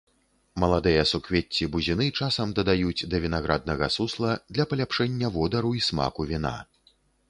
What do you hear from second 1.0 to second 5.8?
суквецці бузіны часам дадаюць да вінаграднага сусла для паляпшэння водару